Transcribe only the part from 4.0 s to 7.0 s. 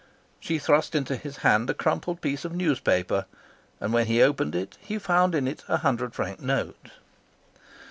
he opened it he found in it a hundred franc note.